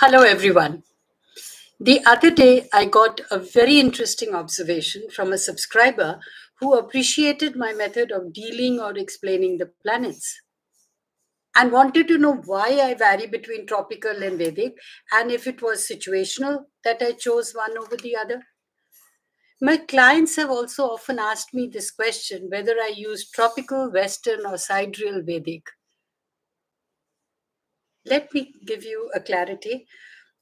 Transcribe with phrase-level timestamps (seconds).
[0.00, 0.84] Hello, everyone.
[1.80, 6.20] The other day, I got a very interesting observation from a subscriber
[6.60, 10.40] who appreciated my method of dealing or explaining the planets
[11.56, 14.74] and wanted to know why I vary between tropical and Vedic
[15.10, 18.44] and if it was situational that I chose one over the other.
[19.60, 24.58] My clients have also often asked me this question whether I use tropical, Western, or
[24.58, 25.64] sidereal Vedic.
[28.08, 29.86] Let me give you a clarity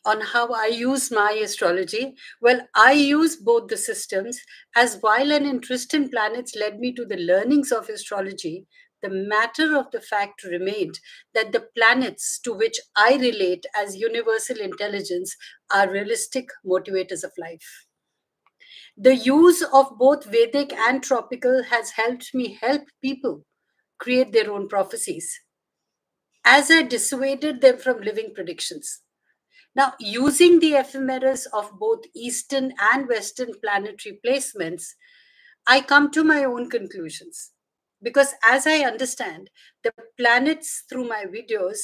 [0.04, 2.14] on how I use my astrology.
[2.40, 4.40] Well, I use both the systems,
[4.74, 8.66] as while an interest in planets led me to the learnings of astrology,
[9.02, 10.98] the matter of the fact remained
[11.34, 15.36] that the planets to which I relate as universal intelligence
[15.70, 17.86] are realistic motivators of life.
[18.96, 23.46] The use of both Vedic and tropical has helped me help people
[23.98, 25.40] create their own prophecies
[26.46, 29.02] as I dissuaded them from living predictions.
[29.74, 34.94] Now, using the ephemeris of both Eastern and Western planetary placements,
[35.66, 37.52] I come to my own conclusions.
[38.02, 39.50] Because as I understand
[39.82, 41.78] the planets through my videos,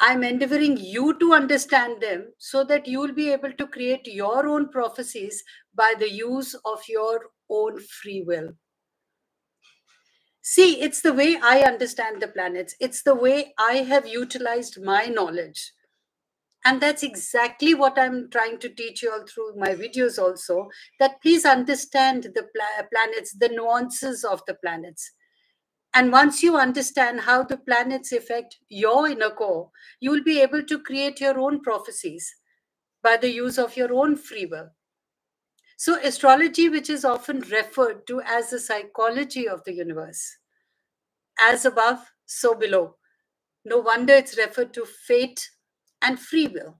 [0.00, 4.68] I'm endeavoring you to understand them so that you'll be able to create your own
[4.68, 5.42] prophecies
[5.74, 8.50] by the use of your own free will.
[10.54, 15.06] See, it's the way I understand the planets, it's the way I have utilized my
[15.06, 15.72] knowledge.
[16.62, 20.68] And that's exactly what i'm trying to teach you all through my videos also
[21.00, 25.10] that please understand the pla- planets the nuances of the planets.
[25.94, 30.64] And once you understand how the planets affect your inner core you will be able
[30.64, 32.30] to create your own prophecies
[33.02, 34.68] by the use of your own free will.
[35.78, 40.36] So astrology which is often referred to as the psychology of the universe
[41.50, 42.84] as above so below
[43.64, 45.48] no wonder it's referred to fate
[46.00, 46.78] and free will.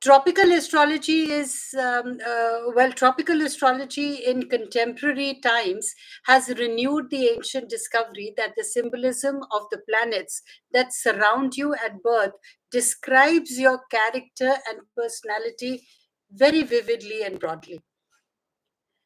[0.00, 5.94] Tropical astrology is, um, uh, well, tropical astrology in contemporary times
[6.24, 12.02] has renewed the ancient discovery that the symbolism of the planets that surround you at
[12.02, 12.32] birth
[12.72, 15.86] describes your character and personality
[16.32, 17.80] very vividly and broadly.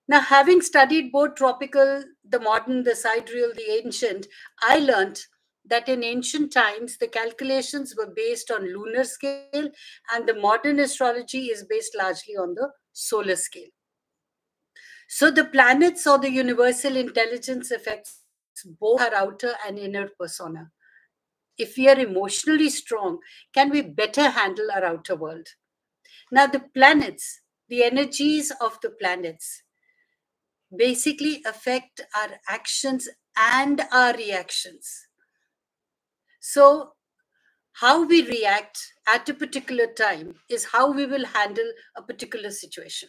[0.09, 4.27] Now, having studied both tropical, the modern, the sidereal, the ancient,
[4.61, 5.21] I learned
[5.69, 9.71] that in ancient times the calculations were based on lunar scale
[10.12, 13.69] and the modern astrology is based largely on the solar scale.
[15.09, 18.21] So the planets or the universal intelligence affects
[18.81, 20.71] both our outer and inner persona.
[21.59, 23.19] If we are emotionally strong
[23.53, 25.49] can we better handle our outer world?
[26.31, 29.62] Now the planets the energies of the planets
[30.76, 35.06] basically affect our actions and our reactions
[36.48, 36.92] so,
[37.72, 43.09] how we react at a particular time is how we will handle a particular situation.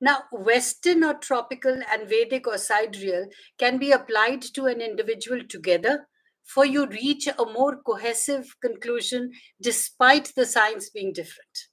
[0.00, 3.28] Now, Western or tropical and Vedic or sidereal
[3.60, 6.08] can be applied to an individual together
[6.42, 9.30] for you reach a more cohesive conclusion
[9.62, 11.67] despite the signs being different.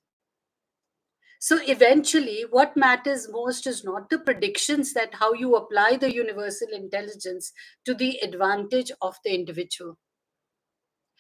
[1.45, 6.69] So eventually, what matters most is not the predictions that how you apply the universal
[6.73, 7.51] intelligence
[7.85, 9.99] to the advantage of the individual.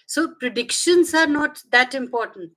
[0.07, 2.53] So predictions are not that important.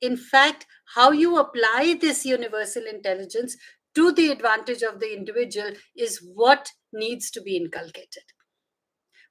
[0.00, 3.54] In fact, how you apply this universal intelligence
[3.94, 8.24] to the advantage of the individual is what needs to be inculcated.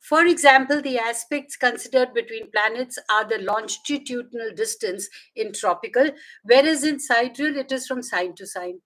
[0.03, 6.12] For example, the aspects considered between planets are the longitudinal distance in tropical,
[6.44, 8.81] whereas in sidereal it is from sign to sign.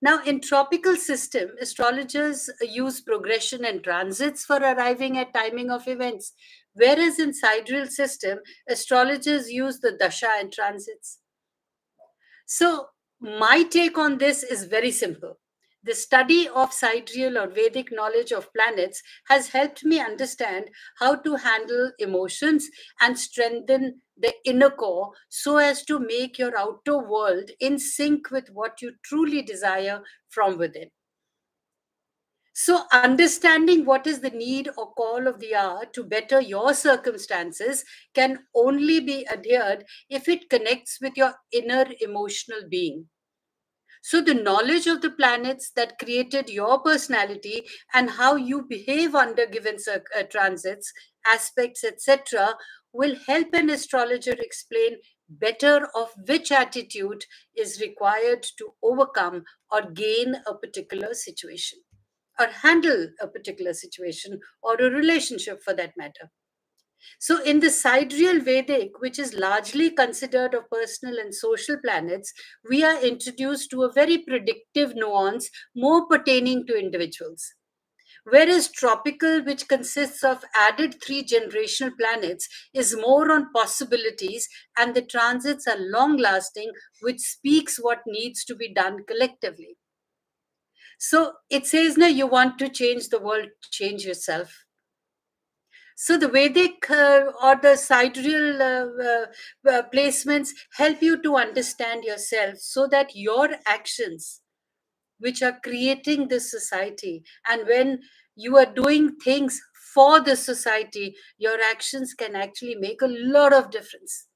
[0.00, 6.34] Now, in tropical system, astrologers use progression and transits for arriving at timing of events,
[6.74, 8.38] whereas in sidereal system,
[8.68, 11.18] astrologers use the dasha and transits.
[12.46, 12.88] So,
[13.20, 15.38] my take on this is very simple.
[15.82, 21.36] The study of sidereal or Vedic knowledge of planets has helped me understand how to
[21.36, 22.68] handle emotions
[23.00, 28.50] and strengthen the inner core so as to make your outer world in sync with
[28.50, 30.90] what you truly desire from within.
[32.54, 37.84] So, understanding what is the need or call of the hour to better your circumstances
[38.14, 43.08] can only be adhered if it connects with your inner emotional being.
[44.06, 49.46] So, the knowledge of the planets that created your personality and how you behave under
[49.46, 50.92] given uh, transits,
[51.26, 52.54] aspects, etc.,
[52.92, 54.98] will help an astrologer explain
[55.28, 57.24] better of which attitude
[57.56, 59.42] is required to overcome
[59.72, 61.80] or gain a particular situation
[62.38, 66.30] or handle a particular situation or a relationship for that matter.
[67.18, 72.32] So, in the sidereal Vedic, which is largely considered of personal and social planets,
[72.68, 77.54] we are introduced to a very predictive nuance more pertaining to individuals.
[78.28, 85.02] Whereas tropical, which consists of added three generational planets, is more on possibilities and the
[85.02, 86.72] transits are long lasting,
[87.02, 89.76] which speaks what needs to be done collectively.
[90.98, 94.65] So it says, no, you want to change the world, change yourself.
[95.98, 99.26] So the Vedic uh, or the sidereal uh,
[99.66, 104.42] uh, placements help you to understand yourself so that your actions,
[105.18, 108.00] which are creating this society, and when
[108.34, 109.58] you are doing things
[109.94, 114.26] for the society, your actions can actually make a lot of difference.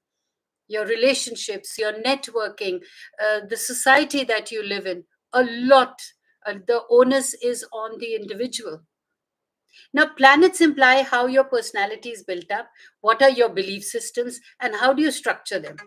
[0.67, 2.79] Your relationships, your networking,
[3.23, 6.01] uh, the society that you live in, a lot.
[6.43, 8.81] Uh, the onus is on the individual.
[9.93, 12.69] Now, planets imply how your personality is built up,
[13.01, 15.77] what are your belief systems, and how do you structure them.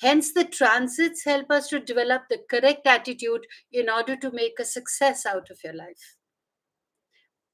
[0.00, 4.64] Hence, the transits help us to develop the correct attitude in order to make a
[4.64, 6.16] success out of your life.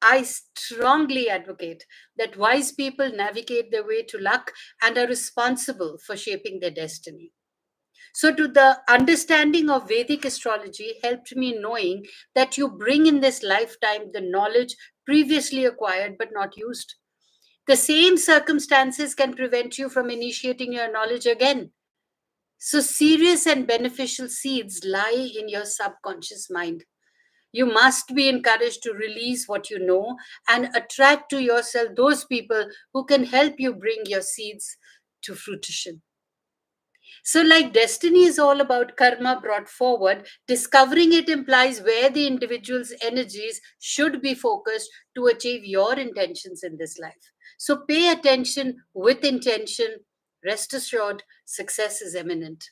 [0.00, 1.84] I strongly advocate
[2.16, 4.52] that wise people navigate their way to luck
[4.82, 7.32] and are responsible for shaping their destiny.
[8.14, 13.42] So, to the understanding of Vedic astrology helped me knowing that you bring in this
[13.42, 14.76] lifetime the knowledge
[15.08, 16.94] previously acquired but not used.
[17.66, 21.70] The same circumstances can prevent you from initiating your knowledge again.
[22.58, 26.84] So, serious and beneficial seeds lie in your subconscious mind.
[27.52, 32.66] You must be encouraged to release what you know and attract to yourself those people
[32.92, 34.76] who can help you bring your seeds
[35.22, 36.02] to fruition.
[37.24, 42.92] So, like destiny is all about karma brought forward, discovering it implies where the individual's
[43.02, 47.32] energies should be focused to achieve your intentions in this life.
[47.58, 50.04] So, pay attention with intention.
[50.44, 52.70] Rest assured, success is imminent.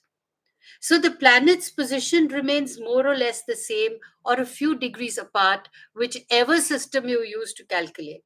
[0.81, 5.69] So, the planet's position remains more or less the same or a few degrees apart,
[5.95, 8.25] whichever system you use to calculate.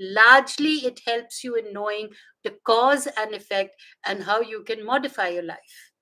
[0.00, 2.08] Largely, it helps you in knowing
[2.42, 5.92] the cause and effect and how you can modify your life.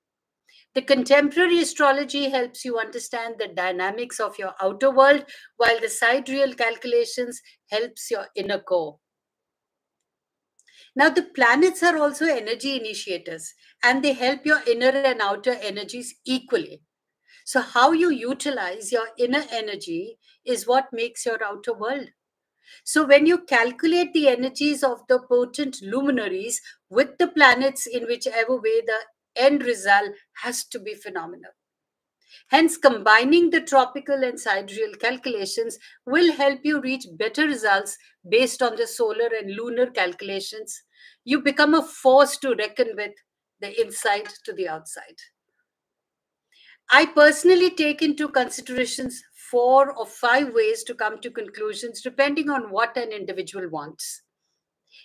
[0.75, 5.25] The contemporary astrology helps you understand the dynamics of your outer world,
[5.56, 9.00] while the sidereal calculations helps your inner core.
[10.94, 16.15] Now, the planets are also energy initiators and they help your inner and outer energies
[16.25, 16.83] equally.
[17.44, 22.11] So, how you utilize your inner energy is what makes your outer world.
[22.85, 26.61] So, when you calculate the energies of the potent luminaries
[26.91, 28.99] with the planets in whichever way, the
[29.37, 30.11] end result
[30.43, 31.53] has to be phenomenal.
[32.49, 37.97] Hence, combining the tropical and sidereal calculations will help you reach better results
[38.29, 40.82] based on the solar and lunar calculations.
[41.25, 43.12] You become a force to reckon with
[43.61, 45.17] the inside to the outside.
[46.90, 52.70] I personally take into considerations four or five ways to come to conclusions depending on
[52.70, 54.23] what an individual wants.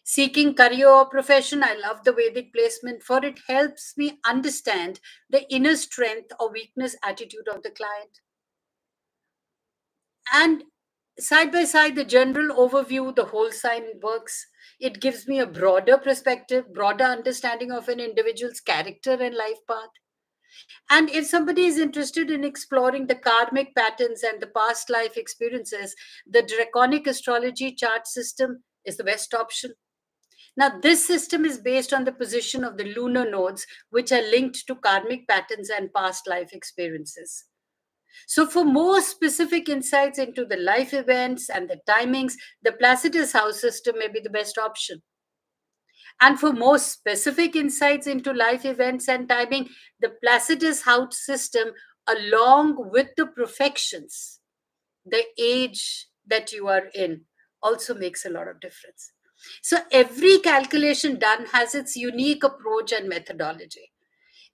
[0.06, 5.00] Seeking career or profession, I love the Vedic placement for it helps me understand
[5.30, 8.20] the inner strength or weakness attitude of the client.
[10.34, 10.64] And
[11.20, 14.48] side by side, the general overview, the whole sign works.
[14.80, 19.90] It gives me a broader perspective, broader understanding of an individual's character and life path.
[20.90, 25.96] And if somebody is interested in exploring the karmic patterns and the past life experiences,
[26.26, 29.74] the draconic astrology chart system is the best option.
[30.56, 34.68] Now, this system is based on the position of the lunar nodes, which are linked
[34.68, 37.46] to karmic patterns and past life experiences.
[38.28, 43.60] So, for more specific insights into the life events and the timings, the Placidus house
[43.60, 45.02] system may be the best option.
[46.22, 51.70] And for more specific insights into life events and timing, the Placidus House system,
[52.08, 54.40] along with the profections,
[55.06, 57.22] the age that you are in,
[57.62, 59.12] also makes a lot of difference.
[59.62, 63.92] So every calculation done has its unique approach and methodology.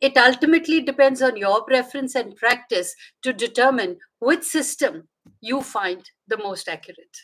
[0.02, 5.10] It ultimately depends on your preference and practice to determine which system
[5.42, 7.18] you find the most accurate.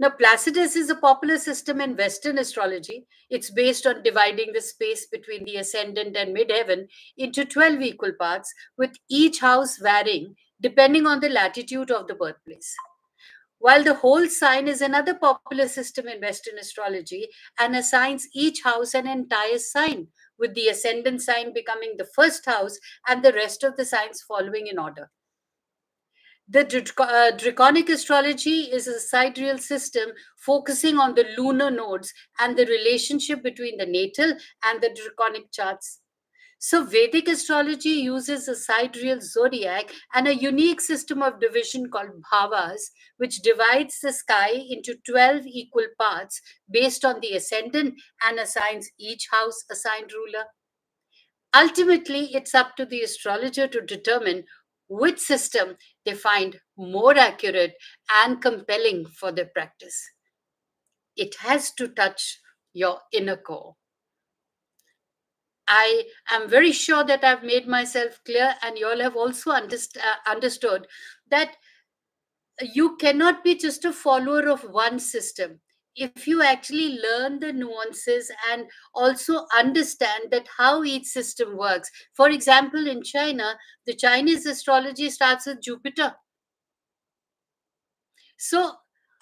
[0.00, 3.06] Now, Placidus is a popular system in Western astrology.
[3.30, 8.52] It's based on dividing the space between the ascendant and midheaven into 12 equal parts,
[8.76, 12.74] with each house varying depending on the latitude of the birthplace.
[13.58, 18.94] While the whole sign is another popular system in Western astrology and assigns each house
[18.94, 20.08] an entire sign,
[20.38, 24.66] with the ascendant sign becoming the first house and the rest of the signs following
[24.66, 25.10] in order.
[26.46, 32.66] The uh, draconic astrology is a sidereal system focusing on the lunar nodes and the
[32.66, 36.00] relationship between the natal and the draconic charts.
[36.58, 42.90] So, Vedic astrology uses a sidereal zodiac and a unique system of division called bhavas,
[43.16, 49.28] which divides the sky into 12 equal parts based on the ascendant and assigns each
[49.30, 50.44] house assigned ruler.
[51.54, 54.44] Ultimately, it's up to the astrologer to determine
[54.98, 57.74] which system they find more accurate
[58.12, 60.10] and compelling for their practice.
[61.16, 62.40] It has to touch
[62.72, 63.74] your inner core.
[65.68, 69.98] I am very sure that I've made myself clear, and you all have also underst-
[69.98, 70.86] uh, understood
[71.30, 71.56] that
[72.60, 75.60] you cannot be just a follower of one system
[75.96, 81.90] if you actually learn the nuances and also understand that how each system works.
[82.14, 86.14] For example in china the chinese astrology starts with jupiter.
[88.36, 88.72] So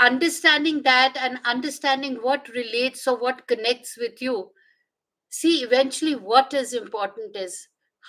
[0.01, 4.51] understanding that and understanding what relates or what connects with you
[5.33, 7.69] see eventually what is important is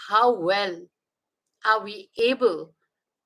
[0.10, 0.82] how well
[1.66, 2.74] are we able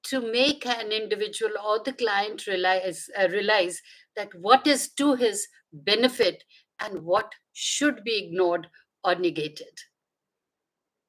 [0.03, 3.81] to make an individual or the client realize, uh, realize
[4.15, 6.43] that what is to his benefit
[6.79, 8.67] and what should be ignored
[9.03, 9.79] or negated.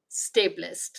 [0.08, 0.98] Stay blessed.